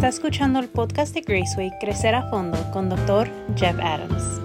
[0.00, 3.28] Está escuchando el podcast de Graceway Crecer a Fondo con Dr.
[3.54, 4.40] Jeff Adams.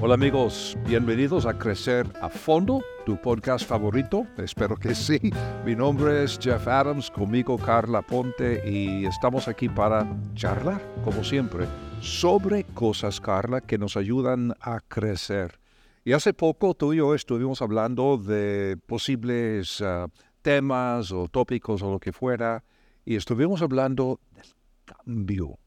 [0.00, 4.26] Hola amigos, bienvenidos a Crecer a Fondo, tu podcast favorito.
[4.38, 5.20] Espero que sí.
[5.66, 11.66] Mi nombre es Jeff Adams, conmigo Carla Ponte y estamos aquí para charlar, como siempre,
[12.00, 15.60] sobre cosas, Carla, que nos ayudan a crecer.
[16.06, 20.08] Y hace poco tú y yo estuvimos hablando de posibles uh,
[20.46, 22.62] temas o tópicos o lo que fuera,
[23.04, 24.46] y estuvimos hablando del
[24.84, 25.58] cambio.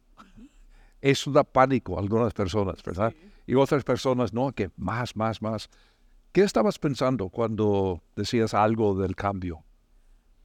[1.02, 3.14] Eso da pánico a algunas personas, ¿verdad?
[3.46, 5.70] Y otras personas, no, que más, más, más.
[6.32, 9.66] ¿Qué estabas pensando cuando decías algo del cambio?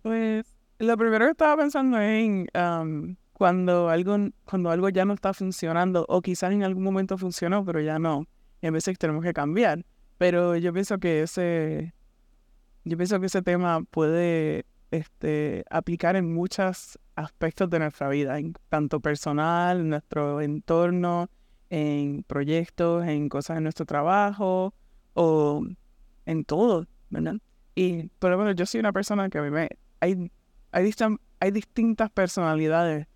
[0.02, 0.44] Pues
[0.80, 6.06] lo primero que estaba pensando en um, cuando, algo, cuando algo ya no está funcionando,
[6.08, 8.26] o quizás en algún momento funcionó, pero ya no.
[8.60, 9.84] Y a veces tenemos que cambiar.
[10.18, 11.94] Pero yo pienso que ese,
[12.84, 18.54] yo pienso que ese tema puede este, aplicar en muchos aspectos de nuestra vida, en
[18.68, 21.30] tanto personal, en nuestro entorno,
[21.70, 24.74] en proyectos, en cosas de nuestro trabajo
[25.14, 25.66] o
[26.26, 27.36] en todo, ¿verdad?
[27.74, 29.68] Y, pero bueno, yo soy una persona que a mí me...
[30.00, 30.30] Hay,
[30.70, 30.92] hay,
[31.40, 33.06] hay distintas personalidades.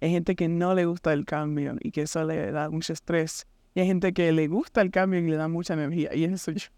[0.00, 3.46] Hay gente que no le gusta el cambio y que eso le da mucho estrés.
[3.74, 6.14] Y hay gente que le gusta el cambio y le da mucha energía.
[6.14, 6.68] Y eso yo.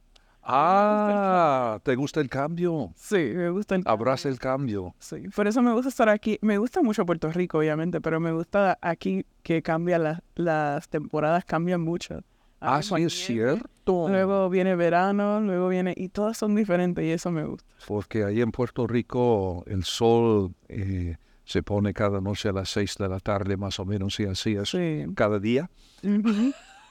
[0.43, 2.93] Ah, ¿te gusta el cambio?
[2.97, 4.95] Sí, me gusta el Abraza el cambio.
[4.99, 6.39] Sí, por eso me gusta estar aquí.
[6.43, 11.81] Me gusta mucho Puerto Rico, obviamente, pero me gusta aquí que cambia las temporadas cambian
[11.81, 12.21] mucho.
[12.61, 14.09] Ah, sí, es cierto.
[14.09, 17.67] Luego viene verano, luego viene, y todas son diferentes y eso me gusta.
[17.87, 22.97] Porque ahí en Puerto Rico el sol eh, se pone cada noche a las seis
[22.99, 24.77] de la tarde, más o menos, y así es
[25.15, 25.71] cada día.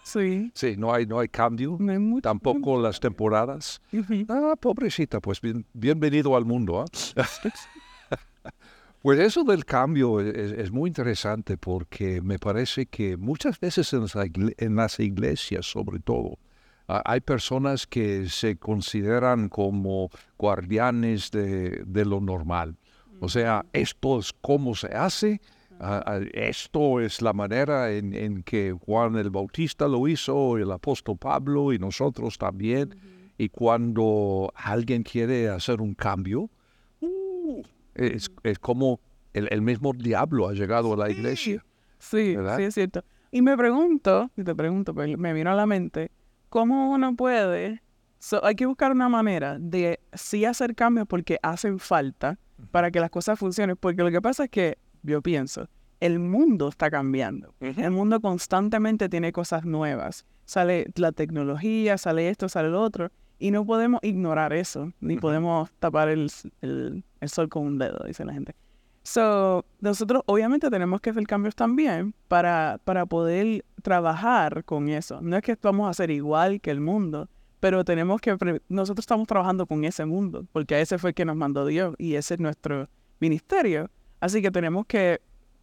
[0.10, 0.52] Sí.
[0.56, 1.78] Sí, no hay, no hay cambio.
[2.24, 3.80] tampoco las temporadas.
[4.28, 5.40] Ah, pobrecita, pues
[5.74, 6.84] bienvenido al mundo.
[6.84, 7.28] ¿ah?
[9.04, 15.00] pues eso del cambio es, muy interesante porque me parece que muchas veces en las,
[15.00, 16.40] iglesias, sobre todo,
[16.88, 20.10] hay personas que se consideran como
[20.40, 22.76] guardianes de, de lo normal.
[23.20, 25.40] O sea, esto es cómo se hace
[26.34, 31.80] esto es la manera en, que Juan el Bautista lo hizo, el apóstol Pablo y
[31.80, 32.96] nosotros también.
[33.38, 36.50] Y cuando alguien quiere hacer un cambio,
[37.00, 37.62] uh,
[37.96, 38.30] es,
[38.60, 39.00] como
[39.34, 41.64] el, mismo diablo ha llegado a la iglesia.
[41.98, 43.04] Sí, sí, es cierto.
[43.32, 46.12] Y me pregunto, y te pregunto, me vino a la mente,
[46.50, 47.82] ¿cómo uno puede?
[48.44, 52.38] hay que buscar una manera de sí hacer cambios porque hacen falta
[52.72, 53.78] para que las cosas funcionen.
[53.78, 55.68] Porque lo que pasa es que yo pienso,
[56.00, 57.54] el mundo está cambiando.
[57.60, 60.26] El mundo constantemente tiene cosas nuevas.
[60.46, 63.12] Sale la tecnología, sale esto, sale lo otro.
[63.38, 68.34] Y no podemos ignorar eso, ni podemos tapar el, sol con un dedo, dice la
[68.34, 68.54] gente.
[69.04, 75.22] So, nosotros obviamente tenemos que hacer cambios también para, para poder trabajar con eso.
[75.22, 79.28] No es que vamos a ser igual que el mundo, pero tenemos que, nosotros estamos
[79.28, 82.40] trabajando con ese mundo, porque ese fue el que nos mandó Dios y ese es
[82.40, 82.90] nuestro
[83.20, 83.90] ministerio.
[84.20, 85.22] Así que tenemos que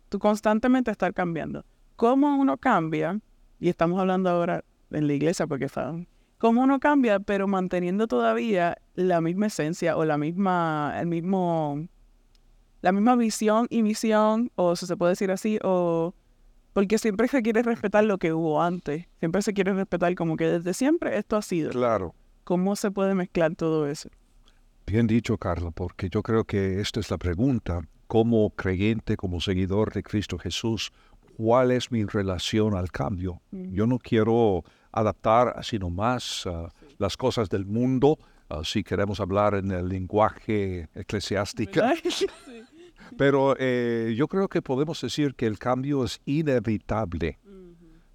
[0.08, 1.64] tú constantemente estar cambiando.
[1.96, 3.20] ¿Cómo uno cambia?
[3.58, 6.08] Y estamos hablando ahora en la iglesia porque saben.
[6.38, 11.88] ¿Cómo uno cambia, pero manteniendo todavía la misma esencia o la misma, el mismo,
[12.82, 16.14] la misma visión y misión, o si se puede decir así, o
[16.74, 19.06] porque siempre se quiere respetar lo que hubo antes.
[19.18, 21.70] Siempre se quiere respetar como que desde siempre esto ha sido.
[21.70, 22.14] Claro.
[22.44, 24.10] ¿Cómo se puede mezclar todo eso?
[24.86, 27.80] Bien dicho, Carla, porque yo creo que esta es la pregunta.
[28.06, 30.92] Como creyente, como seguidor de Cristo Jesús,
[31.36, 33.40] ¿cuál es mi relación al cambio?
[33.50, 36.68] Yo no quiero adaptar así nomás uh,
[36.98, 38.18] las cosas del mundo,
[38.48, 41.80] uh, si queremos hablar en el lenguaje eclesiástico.
[43.18, 47.38] Pero eh, yo creo que podemos decir que el cambio es inevitable.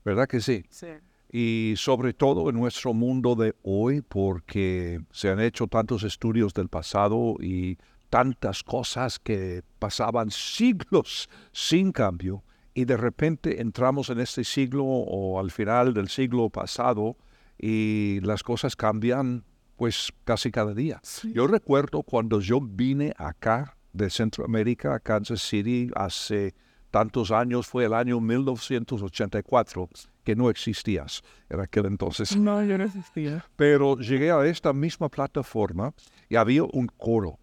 [0.04, 0.66] ¿Verdad que sí?
[0.70, 0.88] Sí
[1.32, 6.68] y sobre todo en nuestro mundo de hoy, porque se han hecho tantos estudios del
[6.68, 7.78] pasado y
[8.12, 12.44] tantas cosas que pasaban siglos sin cambio,
[12.74, 17.18] y de repente entramos en este siglo o al final del siglo pasado
[17.58, 19.44] y las cosas cambian
[19.78, 21.02] pues casi cada día.
[21.34, 26.54] Yo recuerdo cuando yo vine acá de Centroamérica, a Kansas City, hace
[26.92, 29.90] tantos años, fue el año 1984
[30.24, 32.38] que no existías en aquel entonces.
[32.38, 33.44] No, yo no existía.
[33.56, 35.94] Pero llegué a esta misma plataforma
[36.30, 37.40] y había un coro.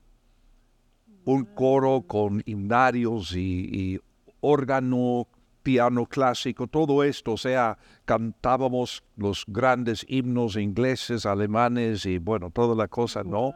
[1.29, 4.01] Un coro con himnarios y,
[4.41, 5.29] órgano,
[5.63, 7.33] piano clásico, todo esto.
[7.33, 7.77] O sea,
[8.07, 13.53] cantábamos los grandes himnos ingleses, alemanes y bueno, toda la cosa, ¿no?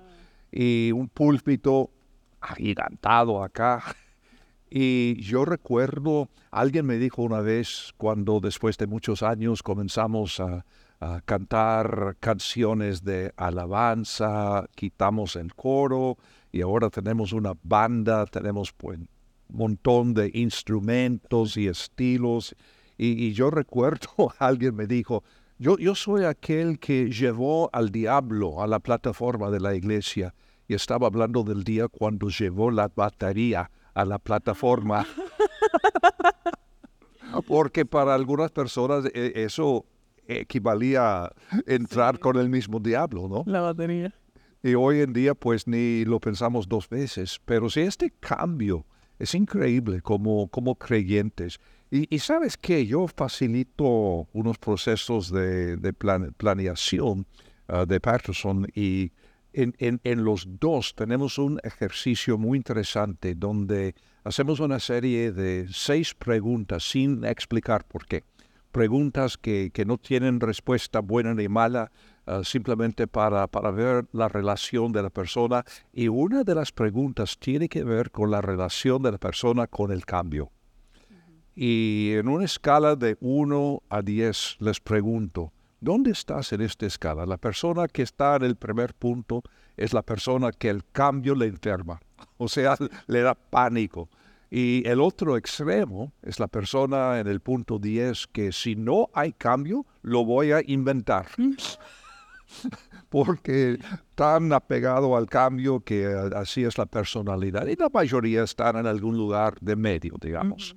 [0.51, 1.89] Y un púlpito
[2.43, 3.83] agigantado acá.
[4.75, 10.65] Y yo recuerdo, alguien me dijo una vez, cuando después de muchos años comenzamos a,
[11.25, 16.17] cantar canciones de alabanza, quitamos el coro
[16.53, 19.09] y ahora tenemos una banda, tenemos pues, un
[19.49, 22.55] montón de instrumentos y estilos.
[22.99, 24.09] Y, yo recuerdo,
[24.39, 25.25] alguien me dijo,
[25.59, 30.35] yo, yo soy aquel que llevó al diablo a la plataforma de la iglesia
[30.69, 35.07] y estaba hablando del día cuando llevó la batería a la plataforma.
[37.47, 39.87] Porque para algunas personas eh, eso
[40.27, 41.33] equivalía a
[41.67, 43.43] entrar con el mismo diablo, ¿no?
[43.47, 44.13] La batería.
[44.63, 47.41] Y hoy en día pues ni lo pensamos dos veces.
[47.45, 48.87] Pero si este cambio
[49.23, 51.61] es increíble como, como creyentes.
[51.93, 57.27] Y, sabes que yo facilito unos procesos de, de planeación
[57.69, 59.13] ah, de Patterson y
[59.53, 63.95] en, en, los dos tenemos un ejercicio muy interesante donde
[64.25, 68.25] hacemos una serie de seis preguntas sin explicar por qué.
[68.73, 71.93] Preguntas que, que no tienen respuesta buena ni mala,
[72.27, 75.65] ah, simplemente para, para ver la relación de la persona.
[75.93, 79.93] Y una de las preguntas tiene que ver con la relación de la persona con
[79.93, 80.51] el cambio.
[81.55, 85.53] Y en una escala de 1 a 10 les pregunto,
[85.83, 87.27] ¿Dónde estás en esta escala?
[87.27, 89.43] La persona que está en el primer punto
[89.77, 92.01] es la persona que el cambio le enferma,
[92.37, 92.77] o sea,
[93.09, 94.09] le da pánico.
[94.49, 99.33] Y el otro extremo es la persona en el punto 10 que si no hay
[99.33, 101.27] cambio, lo voy a inventar.
[103.09, 103.79] Porque
[104.15, 107.67] tan apegado al cambio que así es la personalidad.
[107.67, 110.77] Y la mayoría están en algún lugar de medio, digamos.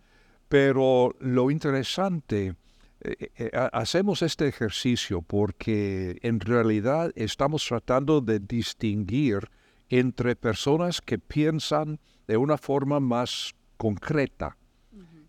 [0.49, 2.55] Pero lo interesante
[3.01, 9.49] eh, eh, hacemos este ejercicio porque en realidad estamos tratando de distinguir
[9.89, 14.57] entre personas que piensan de una forma más concreta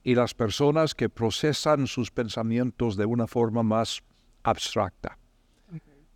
[0.02, 4.02] y las personas que procesan sus pensamientos de una forma más
[4.42, 5.18] abstracta.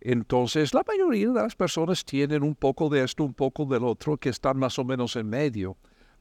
[0.01, 4.17] Entonces, la mayoría de las personas tienen un poco de esto, un poco del otro,
[4.17, 5.77] que están más o menos en medio.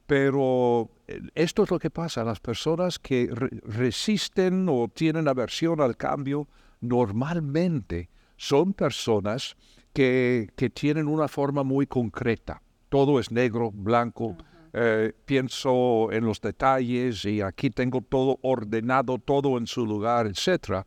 [0.06, 2.22] Pero eh, esto es lo que pasa.
[2.22, 6.46] Las personas que resisten o tienen aversión al cambio
[6.80, 9.56] normalmente son personas
[9.92, 12.62] que, tienen una forma muy concreta.
[12.88, 14.36] Todo es negro, blanco.
[14.72, 20.84] Eh, pienso en los detalles y aquí tengo todo ordenado, todo en su lugar, etc.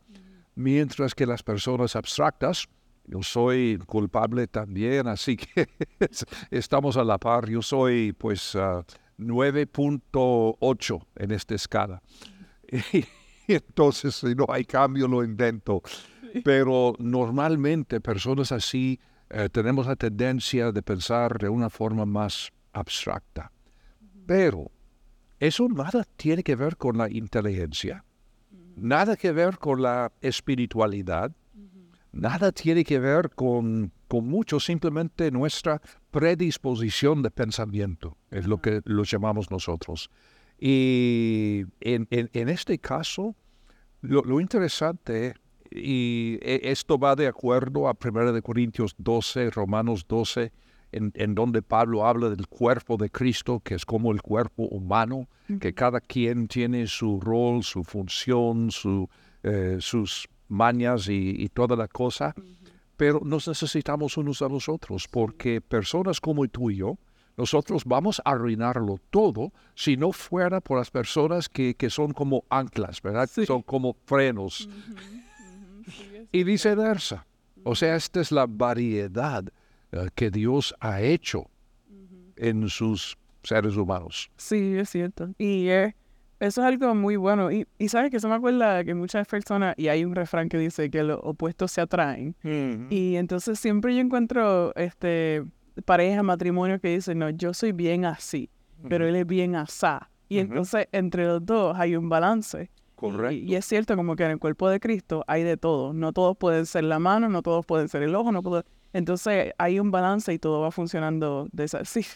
[0.54, 2.68] Mientras que las personas abstractas,
[3.06, 5.68] yo soy culpable también, así que
[6.50, 7.48] estamos a la par.
[7.48, 8.84] Yo soy, pues, ah,
[9.18, 12.02] 9.8 en esta escala.
[13.46, 15.82] Y, entonces, si no hay cambio, lo invento.
[16.42, 18.98] Pero normalmente personas así
[19.28, 23.52] eh, tenemos la tendencia de pensar de una forma más abstracta.
[24.26, 24.70] Pero
[25.38, 28.02] eso nada tiene que ver con la inteligencia,
[28.76, 31.32] nada que ver con la espiritualidad,
[32.14, 35.80] nada tiene que ver con, con mucho, simplemente nuestra
[36.10, 40.10] predisposición de pensamiento, es lo que lo llamamos nosotros.
[40.58, 42.06] Y en,
[42.48, 43.34] este caso,
[44.00, 45.34] lo, interesante,
[45.70, 50.52] y e, esto va de acuerdo a 1 Corintios 12, Romanos 12,
[50.92, 55.28] en, donde Pablo habla del cuerpo de Cristo, que es como el cuerpo humano,
[55.60, 59.08] que cada quien tiene su rol, su función, su,
[59.42, 62.34] eh, sus mañas y, toda la cosa
[62.96, 66.96] pero nos necesitamos unos a los otros, porque personas como tú y yo,
[67.36, 73.02] nosotros vamos a arruinarlo todo si no fuera por las personas que, son como anclas,
[73.02, 73.28] ¿verdad?
[73.46, 74.68] Son como frenos.
[76.30, 77.26] y viceversa.
[77.64, 79.44] O sea, esta es la variedad
[79.90, 81.46] eh, que Dios ha hecho
[82.36, 84.30] en sus seres humanos.
[84.36, 85.30] Sí, es cierto.
[85.38, 85.96] Y eh,
[86.44, 87.50] eso es algo muy bueno.
[87.50, 90.58] Y, y sabes que se me acuerda que muchas personas, y hay un refrán que
[90.58, 92.36] dice que los opuestos se atraen.
[92.90, 95.44] Y entonces siempre yo encuentro este
[95.84, 98.50] pareja, matrimonio que dicen, no, yo soy bien así,
[98.88, 100.10] pero él es bien asá.
[100.28, 102.70] Y entonces entre los dos hay un balance.
[102.94, 103.32] Correcto.
[103.32, 105.92] Y, es cierto como que en el cuerpo de Cristo hay de todo.
[105.92, 108.64] No todos pueden ser la mano, no todos pueden ser el ojo, no puedo...
[108.92, 111.84] Entonces hay un balance y todo va funcionando de esa...
[111.84, 112.06] Sí,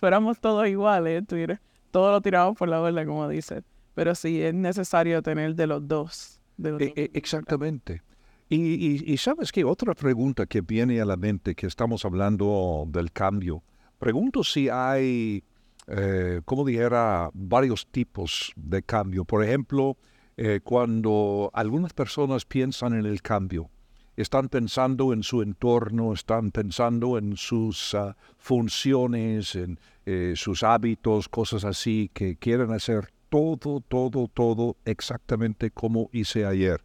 [0.00, 1.60] fuéramos todos iguales, Twitter
[1.92, 3.62] todo lo tiramos por la borda, como dice.
[3.94, 6.40] Pero sí es necesario tener de los dos.
[6.62, 8.02] E, e, exactamente.
[8.48, 13.62] Y, sabes que otra pregunta que viene a la mente, que estamos hablando del cambio,
[13.98, 15.42] pregunto si hay,
[15.86, 19.24] eh, como dijera, varios tipos de cambio.
[19.24, 19.96] Por ejemplo,
[20.36, 23.70] eh, cuando algunas personas piensan en el cambio,
[24.16, 31.28] están pensando en su entorno, están pensando en sus ah, funciones, en eh, sus hábitos,
[31.28, 36.82] cosas así, que quieren hacer todo, todo, todo exactamente como hice ayer.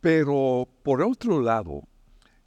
[0.00, 1.84] Pero por otro lado,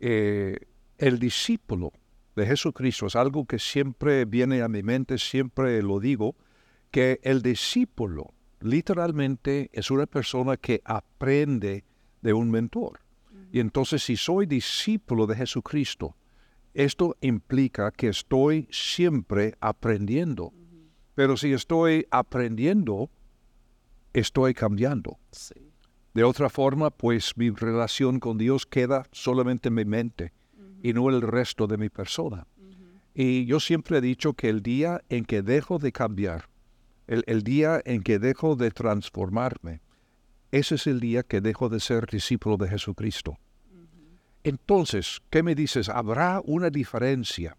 [0.01, 0.57] eh,
[0.97, 1.93] el discípulo
[2.35, 6.35] de Jesucristo es algo que siempre viene a mi mente, siempre lo digo,
[6.91, 11.85] que el discípulo literalmente es una persona que aprende
[12.21, 12.99] de un mentor.
[13.53, 16.17] Y entonces si soy discípulo de Jesucristo,
[16.73, 20.51] esto implica que estoy siempre aprendiendo.
[21.15, 23.09] Pero si estoy aprendiendo,
[24.13, 25.17] estoy cambiando.
[26.13, 30.33] De otra forma, pues mi relación con Dios queda solamente en mi mente
[30.83, 32.47] y no el resto de mi persona.
[33.13, 36.49] Y yo siempre he dicho que el día en que dejo de cambiar,
[37.07, 39.81] el, día en que dejo de transformarme,
[40.51, 43.37] ese es el día que dejo de ser discípulo de Jesucristo.
[44.43, 45.89] Entonces, ¿qué me dices?
[45.89, 47.57] ¿Habrá una diferencia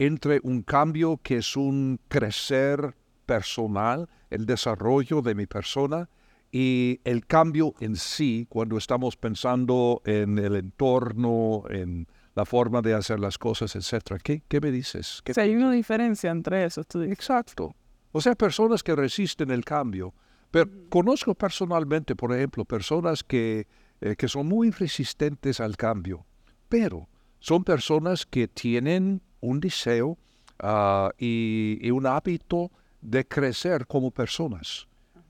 [0.00, 6.08] entre un cambio que es un crecer personal, el desarrollo de mi persona,
[6.50, 12.94] y el cambio en sí, cuando estamos pensando en el entorno, en la forma de
[12.94, 14.18] hacer las cosas, etcétera.
[14.18, 15.20] ¿Qué, ¿Qué, me dices?
[15.22, 16.80] ¿Qué hay una diferencia entre eso.
[17.02, 17.76] Exacto.
[18.10, 20.14] O sea, personas que resisten el cambio.
[20.50, 23.66] Pero conozco personalmente, por ejemplo, personas que,
[24.00, 26.24] eh, que son muy resistentes al cambio,
[26.70, 27.06] pero
[27.38, 30.18] son personas que tienen un deseo
[30.58, 32.70] ah, y, un hábito
[33.00, 34.86] de crecer como personas.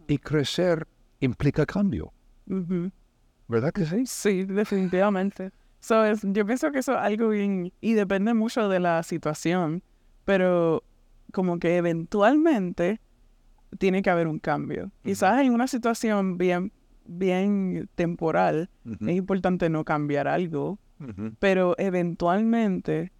[0.08, 0.86] Y crecer
[1.20, 2.12] implica cambio.
[3.46, 4.06] ¿Verdad que sí?
[4.06, 5.52] Sí, definitivamente.
[6.22, 9.82] yo pienso que eso es algo bien, y depende mucho de la situación,
[10.24, 10.82] pero
[11.32, 13.00] como que eventualmente
[13.78, 14.90] tiene que haber un cambio.
[15.04, 16.72] Quizás en una situación bien,
[17.04, 20.78] bien temporal es importante no cambiar algo,
[21.38, 23.12] pero eventualmente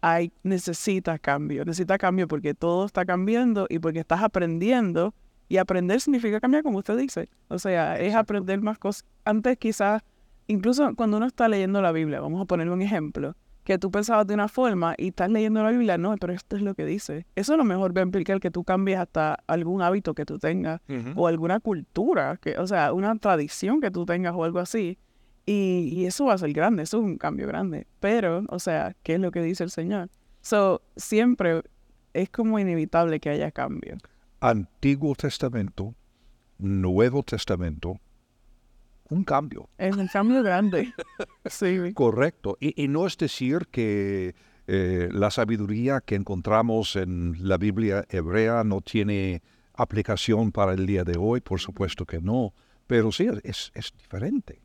[0.00, 1.64] hay, necesita cambio.
[1.64, 5.14] Necesita cambio porque todo está cambiando y porque estás aprendiendo.
[5.48, 7.28] Y aprender significa cambiar, como usted dice.
[7.48, 9.04] O sea, es aprender más cosas.
[9.24, 10.02] Antes quizás,
[10.48, 13.36] incluso cuando uno está leyendo la Biblia, vamos a poner un ejemplo,
[13.66, 16.62] que tú pensabas de una forma y estás leyendo la Biblia, no, pero esto es
[16.62, 17.26] lo que dice.
[17.34, 20.38] Eso a lo mejor va a implicar que tú cambies hasta algún hábito que tú
[20.38, 20.80] tengas
[21.16, 24.98] o alguna cultura, que, o sea, una tradición que tú tengas o algo así.
[25.46, 27.86] Y, eso va a ser grande, eso es un cambio grande.
[28.00, 30.10] Pero, o sea, ¿qué es lo que dice el Señor?
[30.40, 31.62] So, siempre
[32.12, 33.96] es como inevitable que haya cambio.
[34.40, 35.94] Antiguo Testamento,
[36.58, 38.00] Nuevo Testamento,
[39.08, 39.68] un cambio.
[39.78, 40.92] Es un cambio grande.
[41.46, 41.92] sí.
[41.94, 42.56] Correcto.
[42.60, 44.34] Y, no es decir que
[44.66, 49.42] eh, la sabiduría que encontramos en la Biblia hebrea no tiene
[49.74, 52.52] aplicación para el día de hoy, por supuesto que no,
[52.86, 54.60] pero sí, es, es diferente.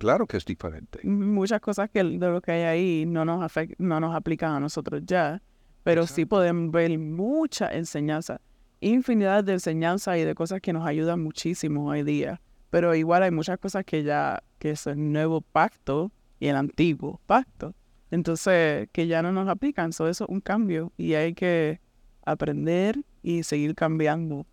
[0.00, 0.98] Claro que es diferente.
[1.04, 5.02] Muchas cosas que de lo que hay ahí no nos, no nos aplican a nosotros
[5.04, 5.40] ya,
[5.84, 8.40] pero sí podemos ver mucha enseñanza,
[8.80, 12.40] infinidad de enseñanza y de cosas que nos ayudan muchísimo hoy día
[12.70, 17.20] pero igual hay muchas cosas que ya, que es el nuevo pacto y el antiguo
[17.26, 17.74] pacto.
[18.10, 19.90] Entonces, que ya no nos aplican.
[19.90, 21.80] eso es un cambio y hay que
[22.24, 24.46] aprender y seguir cambiando.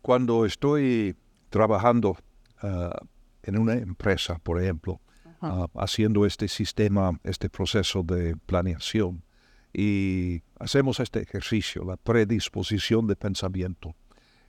[0.00, 1.16] Cuando estoy
[1.50, 2.16] trabajando
[2.62, 3.00] ah,
[3.46, 5.00] en una empresa, por ejemplo,
[5.40, 9.22] ah, haciendo este sistema, este proceso de planeación,
[9.72, 13.94] y hacemos este ejercicio, la predisposición de pensamiento.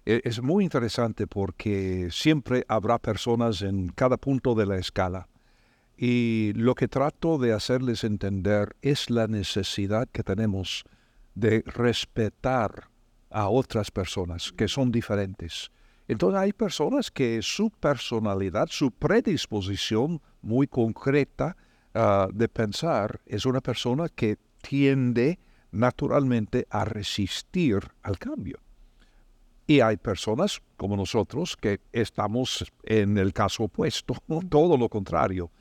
[0.05, 5.27] E, es muy interesante porque siempre habrá personas en cada punto de la escala
[5.97, 10.83] y lo que trato de hacerles entender es la necesidad que tenemos
[11.33, 12.89] de respetar
[13.29, 15.71] a otras personas que son diferentes.
[16.07, 21.57] Entonces hay personas que su personalidad, su predisposición muy concreta
[21.93, 25.39] ah, de pensar es una persona que tiende
[25.71, 28.59] naturalmente a resistir al cambio.
[29.67, 34.15] Y hay personas como nosotros que estamos en el caso opuesto,
[34.50, 35.51] todo lo contrario.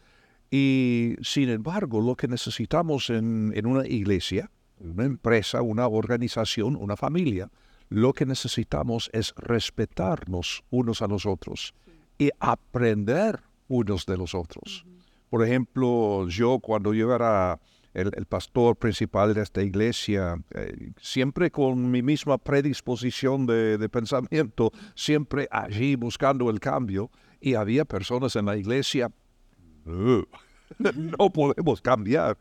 [0.50, 7.50] Y sin embargo, lo que necesitamos en, una iglesia, una empresa, una organización, una familia,
[7.88, 11.74] lo que necesitamos es respetarnos unos a los otros
[12.18, 14.84] y aprender unos de los otros.
[15.30, 17.58] Por ejemplo, yo cuando yo era
[17.94, 25.48] el, pastor principal de esta iglesia, eh, siempre con mi misma predisposición de, pensamiento, siempre
[25.50, 27.10] allí buscando el cambio,
[27.40, 29.10] y había personas en la iglesia,
[29.84, 32.36] no podemos cambiar.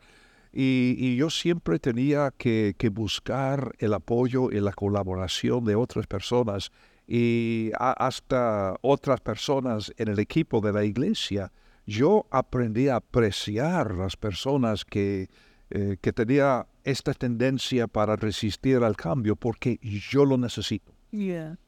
[0.56, 6.70] Y, yo siempre tenía que, buscar el apoyo y la colaboración de otras personas
[7.06, 11.52] y hasta otras personas en el equipo de la iglesia
[11.86, 15.28] yo aprendí a apreciar las personas que,
[15.70, 20.94] eh, que tenía esta tendencia para resistir al cambio porque yo lo necesito.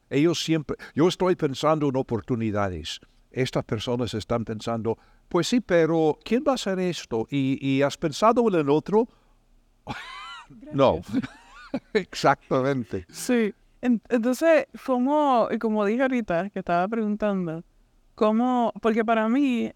[0.09, 3.01] Ellos siempre, yo estoy pensando en oportunidades.
[3.31, 7.27] Estas personas están pensando, pues sí, pero ¿quién va a hacer esto?
[7.31, 9.09] ¿Y, has pensado en el otro?
[10.73, 11.01] no,
[11.93, 13.07] exactamente.
[13.11, 17.63] Sí, entonces, como, como dije ahorita, que estaba preguntando,
[18.15, 18.73] ¿cómo?
[18.81, 19.73] Porque para mí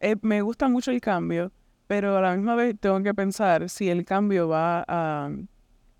[0.00, 1.52] eh, me gusta mucho el cambio,
[1.86, 5.30] pero a la misma vez tengo que pensar si el cambio va a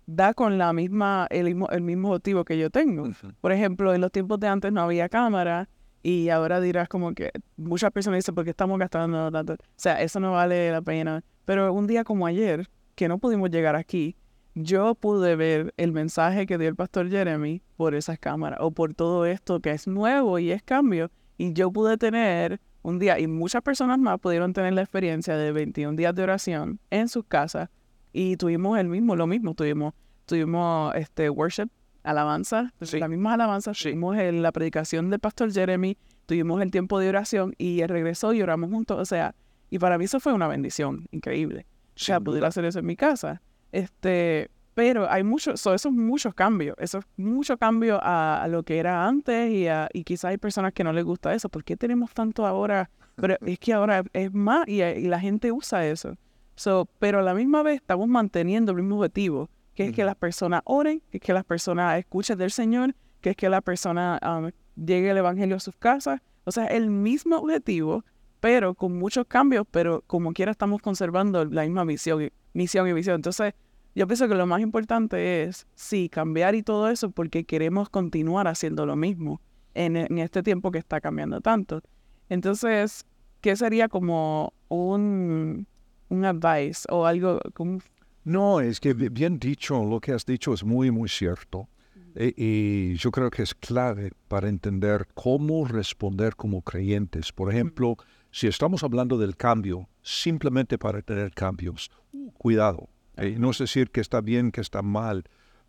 [0.05, 3.07] da con la misma el mismo, el mismo motivo que yo tengo.
[3.41, 5.69] Por ejemplo, en los tiempos de antes no había cámara
[6.01, 9.53] y ahora dirás como que muchas personas dicen, ¿por qué estamos gastando tanto?
[9.53, 11.23] O sea, eso no vale la pena.
[11.45, 14.15] Pero un día como ayer, que no pudimos llegar aquí,
[14.55, 18.93] yo pude ver el mensaje que dio el pastor Jeremy por esas cámaras o por
[18.93, 21.11] todo esto que es nuevo y es cambio.
[21.37, 25.51] Y yo pude tener un día, y muchas personas más pudieron tener la experiencia de
[25.51, 27.69] 21 días de oración en sus casas
[28.13, 29.93] y tuvimos el mismo, lo mismo, tuvimos,
[30.25, 31.69] tuvimos este worship
[32.03, 37.53] alabanza, la misma alabanza, tuvimos la predicación del pastor Jeremy, tuvimos el tiempo de oración
[37.57, 39.35] y él regresó y oramos juntos, o sea,
[39.69, 41.65] y para mí eso fue una bendición increíble.
[41.95, 43.41] o sea, pudiera hacer eso en mi casa.
[43.71, 48.79] Este, pero hay muchos, so, esos muchos cambios, eso es mucho cambio a, lo que
[48.79, 51.49] era antes y, y quizás hay personas que no les gusta eso.
[51.49, 52.89] ¿Por qué tenemos tanto ahora?
[53.15, 56.15] Pero es que ahora es más y, y la gente usa eso.
[56.55, 59.49] So, pero a la misma vez estamos manteniendo el mismo objetivo,
[59.79, 63.29] que es que las personas oren, que es que las personas escuchen del Señor, que
[63.29, 66.19] es que la persona um, llegue el Evangelio a sus casas.
[66.43, 68.03] O sea, el mismo objetivo,
[68.41, 73.15] pero con muchos cambios, pero como quiera estamos conservando la misma misión, misión y visión.
[73.15, 73.53] Entonces,
[73.95, 78.49] yo pienso que lo más importante es, sí, cambiar y todo eso porque queremos continuar
[78.49, 79.39] haciendo lo mismo
[79.75, 81.81] en, en este tiempo que está cambiando tanto.
[82.27, 83.05] Entonces,
[83.39, 85.67] ¿qué sería como un,
[86.09, 87.79] un advice o algo como
[88.23, 91.69] no, es que bien dicho, lo que has dicho es muy, muy cierto.
[92.15, 97.31] E, y yo creo que es clave para entender cómo responder como creyentes.
[97.31, 97.97] Por ejemplo,
[98.31, 101.91] si estamos hablando del cambio, simplemente para tener cambios,
[102.37, 102.89] cuidado.
[103.17, 105.23] Eh, no es decir que está bien, que está mal,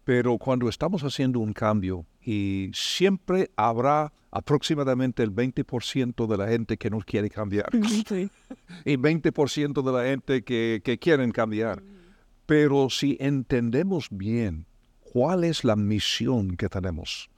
[0.04, 6.76] pero cuando estamos haciendo un cambio y siempre habrá aproximadamente el 20% de la gente
[6.76, 7.68] que no quiere cambiar
[8.84, 11.82] y 20% de la gente que, que quieren cambiar.
[12.50, 14.66] Pero si entendemos bien
[14.98, 17.30] cuál es la misión que tenemos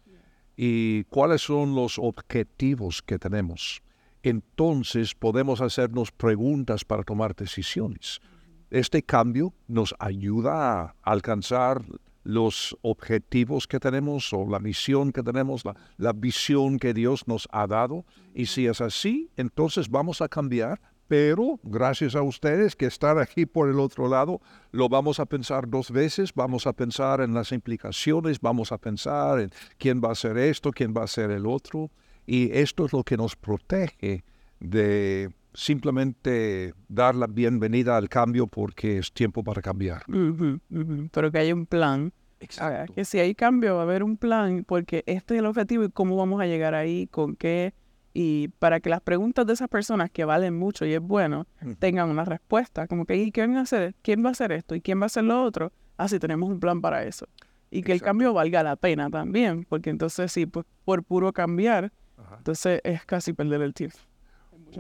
[0.57, 3.83] y cuáles son los objetivos que tenemos,
[4.23, 8.23] entonces podemos hacernos preguntas para tomar decisiones.
[8.71, 11.83] Este cambio nos ayuda a alcanzar
[12.25, 15.63] los objetivos que tenemos o la misión que tenemos,
[15.99, 18.07] la, visión que Dios nos ha dado.
[18.35, 20.81] Y si es así, entonces vamos a cambiar
[21.13, 25.69] pero gracias a ustedes que están aquí por el otro lado, lo vamos a pensar
[25.69, 30.13] dos veces, vamos a pensar en las implicaciones, vamos a pensar en quién va a
[30.13, 31.91] hacer esto, quién va a hacer el otro,
[32.25, 34.25] y esto es lo que nos protege
[34.59, 40.05] de simplemente dar la bienvenida al cambio porque es tiempo para cambiar.
[40.07, 42.15] Pero que hay un plan.
[42.41, 42.95] Exacto.
[42.95, 45.91] Que si hay cambio va a haber un plan porque este es el objetivo y
[45.91, 47.75] cómo vamos a llegar ahí, con qué
[48.15, 51.47] y para que las preguntas de esas personas que valen mucho y es bueno
[51.79, 53.95] tengan una respuesta, como que ¿y qué van a hacer?
[54.03, 54.75] ¿Quién va a hacer esto?
[54.75, 55.73] ¿Y quién va a hacer lo otro?
[55.97, 57.27] Así ah, tenemos un plan para eso.
[57.71, 61.91] Y que el cambio valga la pena también, porque entonces sí, pues por puro cambiar,
[62.37, 63.97] entonces es casi perder el tiempo.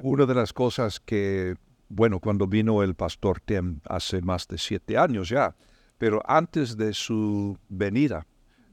[0.02, 1.54] Una de las cosas que,
[1.88, 5.54] bueno, cuando vino el pastor Tim hace más de siete años ya,
[5.96, 8.26] pero antes de su venida,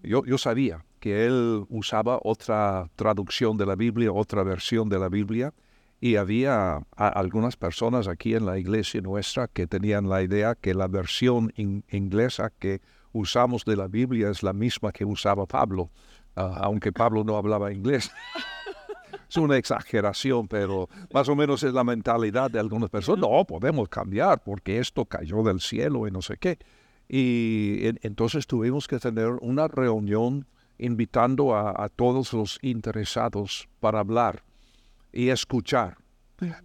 [0.04, 5.10] yo, yo sabía que él usaba otra traducción de la Biblia, otra versión de la
[5.10, 5.54] Biblia,
[6.02, 10.88] y había algunas personas aquí en la iglesia nuestra que tenían la idea que la
[10.88, 12.82] versión inglesa que
[13.12, 15.90] usamos de la Biblia es la misma que usaba Pablo,
[16.36, 18.12] ah, aunque Pablo no hablaba inglés.
[19.30, 23.22] es una exageración, pero más o menos es la mentalidad de algunas personas.
[23.22, 26.58] No, podemos cambiar porque esto cayó del cielo y no sé qué.
[27.08, 30.46] Y entonces tuvimos que tener una reunión
[30.80, 34.44] invitando a, todos los interesados para hablar
[35.12, 35.98] y escuchar.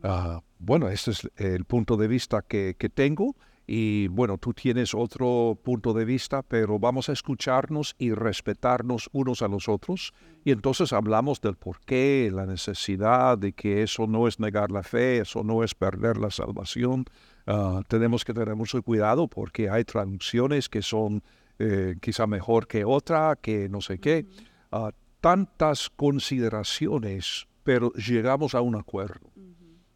[0.03, 3.35] Ah, bueno, este es el punto de vista que, tengo
[3.67, 9.43] y bueno, tú tienes otro punto de vista, pero vamos a escucharnos y respetarnos unos
[9.43, 10.13] a los otros.
[10.45, 14.83] Y entonces hablamos del por qué, la necesidad de que eso no es negar la
[14.83, 17.07] fe, eso no es perder la salvación.
[17.47, 21.23] Ah, tenemos que tener mucho cuidado porque hay traducciones que son
[21.59, 24.27] eh, quizá mejor que otra, que no sé qué.
[24.73, 24.91] Ah,
[25.21, 29.31] tantas consideraciones, pero llegamos a un acuerdo.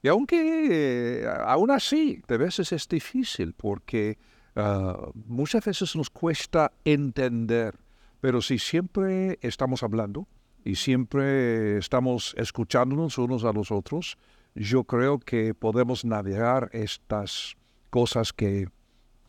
[0.01, 4.18] Y aunque eh, aún así, de veces es difícil porque
[4.57, 7.75] ah, muchas veces nos cuesta entender,
[8.21, 10.29] pero si siempre estamos hablando
[10.64, 14.16] y siempre estamos escuchándonos unos a los otros,
[14.55, 17.57] yo creo que podemos navegar estas
[17.90, 18.68] cosas que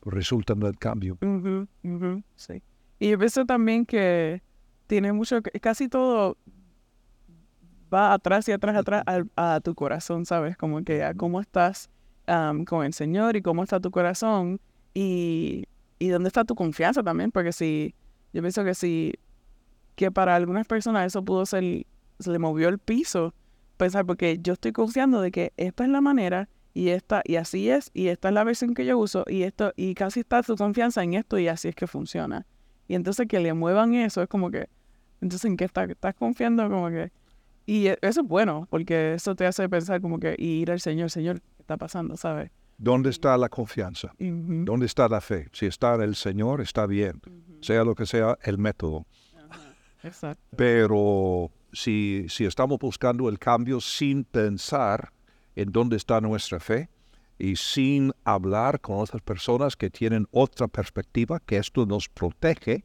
[0.03, 1.17] resultan del cambio.
[2.35, 2.61] sí.
[2.99, 4.41] Y yo pienso también que
[4.87, 6.37] tiene mucho, casi todo
[7.93, 9.03] va atrás y atrás, atrás
[9.35, 10.57] a, tu corazón, ¿sabes?
[10.57, 11.89] Como que a cómo estás
[12.67, 14.59] con el Señor y cómo está tu corazón
[14.93, 15.65] y,
[15.97, 17.95] y dónde está tu confianza también, porque si,
[18.33, 19.13] yo pienso que si,
[19.95, 21.85] que para algunas personas eso pudo ser,
[22.19, 23.33] se le movió el piso,
[23.77, 27.69] pensar, porque yo estoy confiando de que esta es la manera y esta, y así
[27.69, 30.55] es, y esta es la versión que yo uso, y esto, y casi está tu
[30.55, 32.47] confianza en esto y así es que funciona.
[32.87, 34.69] Y entonces que le muevan eso es como que,
[35.19, 37.11] entonces en qué estás, estás confiando como que,
[37.65, 40.79] y e, eso es bueno, porque eso te hace pensar como que, y ir al
[40.79, 42.49] Señor, Señor, ¿qué está pasando, sabes?
[42.77, 44.13] ¿Dónde está la confianza?
[44.17, 45.49] ¿Dónde está la fe?
[45.51, 47.19] Si está en el Señor, está bien,
[47.59, 49.05] sea lo que sea el método.
[50.01, 50.41] Exacto.
[50.55, 55.11] Pero si, si estamos buscando el cambio sin pensar
[55.61, 56.89] en dónde está nuestra fe
[57.37, 62.83] y sin hablar con otras personas que tienen otra perspectiva, que esto nos protege,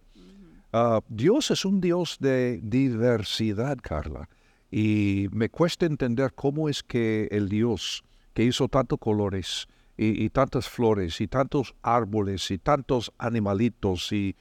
[0.73, 4.29] ah, Dios es un Dios de diversidad, Carla.
[4.71, 10.69] Y me cuesta entender cómo es que el Dios que hizo tantos colores y, tantas
[10.69, 14.35] flores y tantos árboles y tantos animalitos y,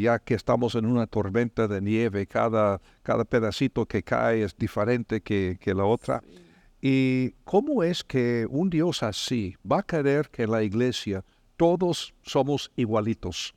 [0.00, 5.20] ya que estamos en una tormenta de nieve, cada, cada pedacito que cae es diferente
[5.20, 6.22] que, que la otra.
[6.80, 11.24] ¿Y cómo es que un Dios así va a querer que en la iglesia
[11.56, 13.54] todos somos igualitos?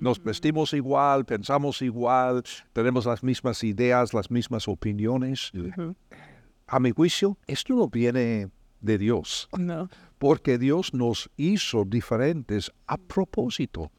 [0.00, 5.52] Nos vestimos igual, pensamos igual, tenemos las mismas ideas, las mismas opiniones.
[6.66, 8.48] A mi juicio, esto no viene
[8.80, 9.48] de Dios.
[9.56, 9.88] No.
[10.18, 13.90] Porque Dios nos hizo diferentes a propósito.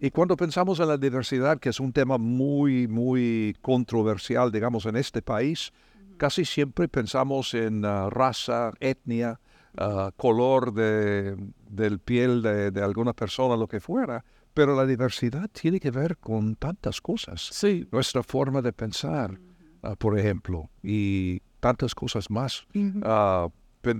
[0.00, 4.96] Y cuando pensamos en la diversidad, que es un tema muy, muy controversial, digamos, en
[4.96, 5.72] este país,
[6.16, 9.40] casi siempre pensamos en ah, raza, etnia,
[9.76, 11.36] ah, color de,
[11.68, 14.24] del piel de, de, alguna persona, lo que fuera.
[14.54, 17.42] Pero la diversidad tiene que ver con tantas cosas.
[17.52, 17.86] Sí.
[17.92, 19.38] Nuestra forma de pensar,
[19.82, 22.66] ah, por ejemplo, y tantas cosas más.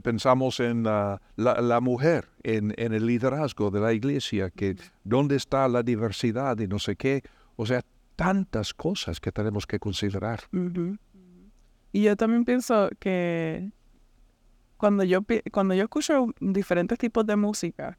[0.03, 5.69] pensamos en la, la, mujer, en, en, el liderazgo de la iglesia, que dónde está
[5.69, 7.23] la diversidad y no sé qué.
[7.57, 7.83] O sea,
[8.17, 10.41] tantas cosas que tenemos que considerar.
[11.97, 13.71] Y yo también pienso que
[14.77, 17.99] cuando yo, cuando yo escucho diferentes tipos de música,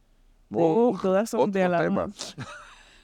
[0.51, 2.35] todas son de alabanza.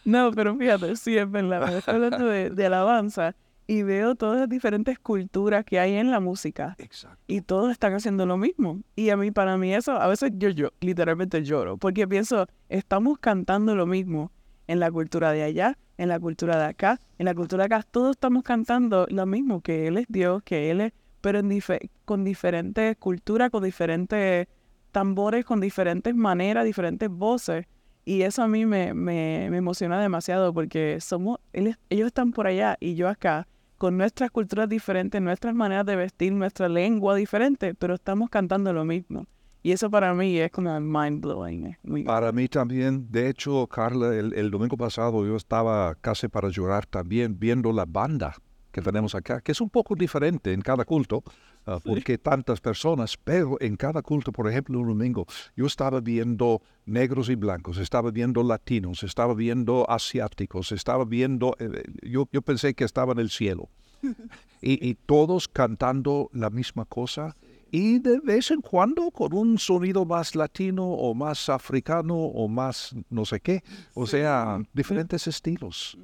[0.05, 1.77] No, pero fíjate, sí es verdad.
[1.77, 6.19] Estoy hablando de, de, alabanza y veo todas las diferentes culturas que hay en la
[6.19, 6.75] música.
[6.77, 7.17] Exacto.
[7.25, 8.81] Y todos están haciendo lo mismo.
[8.95, 13.17] Y a mí, para mí eso, a veces yo, yo literalmente lloro, porque pienso, estamos
[13.17, 14.31] cantando lo mismo
[14.67, 17.85] en la cultura de allá, en la cultura de acá, en la cultura de acá,
[17.89, 21.61] todos estamos cantando lo mismo, que Él es Dios, que Él es, pero en
[22.05, 24.47] con diferentes culturas, con diferentes
[24.91, 27.65] tambores, con diferentes maneras, diferentes voces.
[28.05, 32.95] Y eso a mí me, me, emociona demasiado porque somos, ellos están por allá y
[32.95, 38.29] yo acá, con nuestras culturas diferentes, nuestras maneras de vestir, nuestra lengua diferente, pero estamos
[38.29, 39.25] cantando lo mismo.
[39.65, 41.77] Y eso para mí es como mind blowing.
[42.05, 47.39] Para mí también, de hecho, Carla, el, domingo pasado yo estaba casi para llorar también
[47.39, 48.35] viendo la banda
[48.73, 51.23] que tenemos acá, que es un poco diferente en cada culto,
[51.65, 56.61] ah, porque tantas personas, pero en cada culto, por ejemplo, un domingo, yo estaba viendo
[56.85, 62.73] negros y blancos, estaba viendo latinos, estaba viendo asiáticos, estaba viendo, eh, yo, yo pensé
[62.73, 63.69] que estaba en el cielo.
[64.61, 67.37] y, y todos cantando la misma cosa
[67.73, 72.95] y de vez en cuando con un sonido más latino o más africano o más
[73.09, 73.63] no sé qué,
[73.95, 75.97] o sea, diferentes estilos.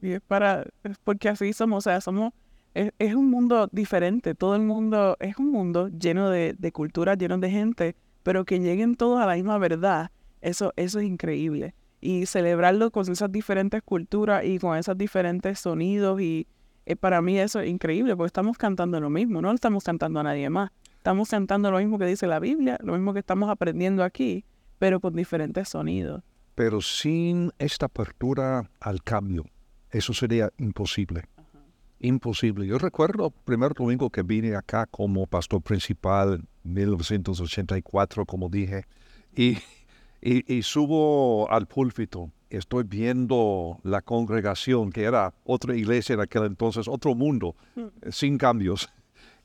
[0.00, 0.64] Y es para,
[1.02, 2.32] porque así somos, o sea, somos,
[2.74, 7.38] es, un mundo diferente, todo el mundo, es un mundo lleno de, de culturas, lleno
[7.38, 11.74] de gente, pero que lleguen todos a la misma verdad, eso, eso es increíble.
[12.00, 16.46] Y celebrarlo con esas diferentes culturas y con esos diferentes sonidos y
[16.86, 20.20] eh, para mí eso es increíble, porque estamos cantando lo mismo, no lo estamos cantando
[20.20, 20.70] a nadie más.
[21.00, 24.44] Estamos cantando lo mismo que dice la Biblia, lo mismo que estamos aprendiendo aquí,
[24.78, 26.22] pero con diferentes sonidos.
[26.54, 29.46] Pero sin esta apertura al cambio,
[29.90, 31.24] eso sería imposible.
[32.00, 32.66] Imposible.
[32.66, 38.84] Yo recuerdo el primer domingo que vine acá como pastor principal en 1984, como dije,
[39.34, 39.56] y,
[40.20, 42.30] y, subo al púlpito.
[42.50, 48.10] Estoy viendo la congregación, que era otra iglesia en aquel entonces, otro mundo, mm.
[48.10, 48.90] sin cambios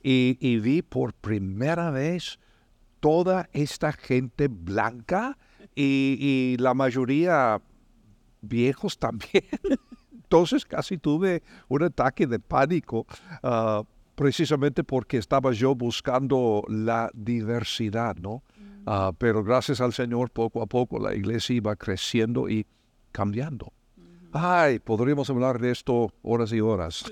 [0.07, 2.39] y, vi por primera vez
[2.99, 5.37] toda esta gente blanca
[5.73, 7.59] y, y la mayoría
[8.41, 9.45] viejos también.
[10.13, 13.05] Entonces casi tuve un ataque de pánico,
[13.43, 13.83] ah,
[14.15, 18.43] precisamente porque estaba yo buscando la diversidad, ¿no?
[18.85, 22.65] Ah, pero gracias al Señor, poco a poco la iglesia iba creciendo y
[23.11, 23.73] cambiando.
[24.31, 27.05] Ay, podríamos hablar de esto horas y horas.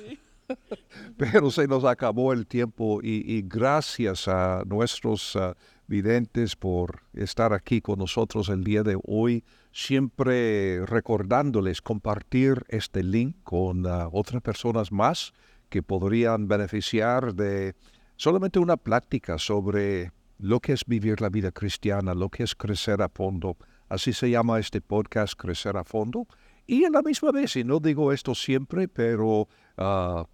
[1.17, 5.55] Pero se nos acabó el tiempo y, gracias a nuestros ah,
[5.87, 13.37] videntes por estar aquí con nosotros el día de hoy, siempre recordándoles compartir este link
[13.43, 15.33] con ah, otras personas más
[15.69, 17.75] que podrían beneficiar de
[18.15, 23.01] solamente una plática sobre lo que es vivir la vida cristiana, lo que es crecer
[23.01, 23.57] a fondo.
[23.89, 26.27] Así se llama este podcast, Crecer a Fondo.
[26.65, 29.47] Y a la misma vez, y no digo esto siempre, pero
[29.77, 30.25] ah,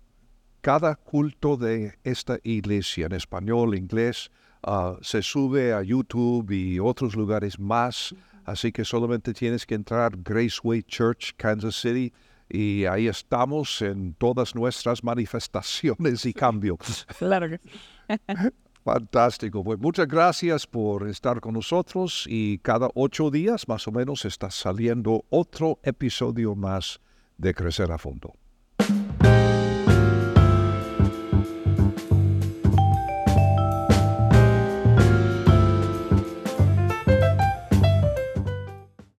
[0.61, 4.29] cada culto de esta iglesia en español, inglés,
[4.63, 8.13] ah, se sube a YouTube y otros lugares más.
[8.45, 12.13] Así que solamente tienes que entrar Graceway Church, Kansas City,
[12.49, 17.05] y ahí estamos en todas nuestras manifestaciones y cambios.
[17.17, 17.59] Claro que
[18.83, 19.63] Fantástico.
[19.63, 24.49] Pues muchas gracias por estar con nosotros y cada ocho días más o menos está
[24.49, 27.01] saliendo otro episodio más
[27.37, 28.38] de Crecer a Fondo.